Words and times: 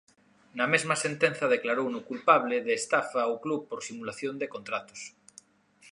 Na 0.57 0.65
mesma 0.73 0.95
sentenza 1.05 1.51
declarouno 1.55 1.99
culpable 2.09 2.55
de 2.65 2.73
estafa 2.81 3.19
ao 3.23 3.35
club 3.43 3.61
por 3.69 3.79
simulación 3.87 4.33
de 4.41 4.51
contratos. 4.55 5.01